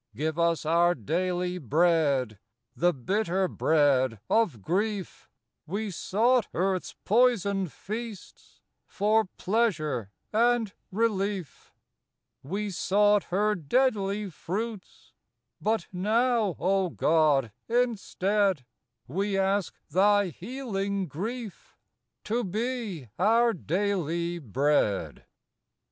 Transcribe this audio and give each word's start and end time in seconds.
Give 0.15 0.39
us 0.39 0.65
our 0.65 0.95
daily 0.95 1.59
Bread,— 1.59 2.39
The 2.75 2.91
bitter 2.91 3.47
bread 3.47 4.19
of 4.31 4.59
grief, 4.59 5.29
We 5.67 5.91
sought 5.91 6.47
earth's 6.55 6.95
poisoned 7.05 7.71
feasts 7.71 8.61
For 8.87 9.25
pleasure 9.25 10.09
and 10.33 10.73
relief; 10.91 11.71
We 12.41 12.71
sought 12.71 13.25
her 13.25 13.53
deadly 13.53 14.31
fruits, 14.31 15.13
But 15.61 15.85
now, 15.93 16.55
O 16.59 16.89
God, 16.89 17.51
instead, 17.69 18.65
We 19.07 19.37
ask 19.37 19.75
Thy 19.87 20.29
healing 20.29 21.05
grief 21.05 21.77
To 22.23 22.43
be 22.43 23.09
our 23.19 23.53
daily 23.53 24.39
Bread. 24.39 24.65
138 24.65 24.99
FROM 24.99 25.13
QUEENS' 25.21 25.21
GARDENS. 25.21 25.27